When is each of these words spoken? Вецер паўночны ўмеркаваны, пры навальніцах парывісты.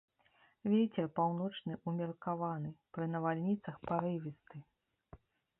Вецер 0.71 1.05
паўночны 1.19 1.77
ўмеркаваны, 1.91 2.69
пры 2.97 3.05
навальніцах 3.17 3.75
парывісты. 3.93 4.57